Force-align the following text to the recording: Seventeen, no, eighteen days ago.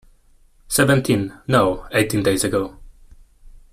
Seventeen, 0.67 1.31
no, 1.47 1.87
eighteen 1.93 2.23
days 2.23 2.43
ago. 2.43 2.75